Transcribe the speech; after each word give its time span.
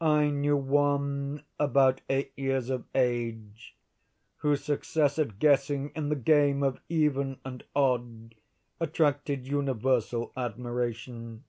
I 0.00 0.30
knew 0.30 0.56
one 0.56 1.42
about 1.58 2.02
eight 2.08 2.32
years 2.36 2.70
of 2.70 2.84
age, 2.94 3.74
whose 4.36 4.62
success 4.62 5.18
at 5.18 5.40
guessing 5.40 5.90
in 5.96 6.08
the 6.08 6.14
game 6.14 6.62
of 6.62 6.78
'even 6.88 7.40
and 7.44 7.64
odd' 7.74 8.36
attracted 8.78 9.48
universal 9.48 10.32
admiration. 10.36 11.42